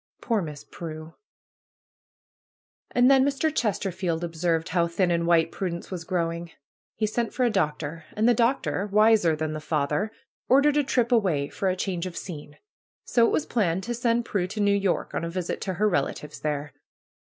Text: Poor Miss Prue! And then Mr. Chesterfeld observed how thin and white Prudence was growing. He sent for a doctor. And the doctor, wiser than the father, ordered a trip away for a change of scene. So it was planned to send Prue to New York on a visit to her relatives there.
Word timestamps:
Poor 0.19 0.41
Miss 0.41 0.63
Prue! 0.63 1.13
And 2.89 3.11
then 3.11 3.23
Mr. 3.23 3.53
Chesterfeld 3.53 4.23
observed 4.23 4.69
how 4.69 4.87
thin 4.87 5.11
and 5.11 5.27
white 5.27 5.51
Prudence 5.51 5.91
was 5.91 6.05
growing. 6.05 6.49
He 6.95 7.05
sent 7.05 7.35
for 7.35 7.43
a 7.45 7.51
doctor. 7.51 8.05
And 8.15 8.27
the 8.27 8.33
doctor, 8.33 8.87
wiser 8.87 9.35
than 9.35 9.53
the 9.53 9.59
father, 9.59 10.11
ordered 10.49 10.77
a 10.77 10.83
trip 10.83 11.11
away 11.11 11.49
for 11.49 11.69
a 11.69 11.75
change 11.75 12.07
of 12.07 12.17
scene. 12.17 12.57
So 13.05 13.27
it 13.27 13.31
was 13.31 13.45
planned 13.45 13.83
to 13.83 13.93
send 13.93 14.25
Prue 14.25 14.47
to 14.47 14.59
New 14.59 14.75
York 14.75 15.13
on 15.13 15.23
a 15.23 15.29
visit 15.29 15.61
to 15.61 15.75
her 15.75 15.87
relatives 15.87 16.39
there. 16.39 16.73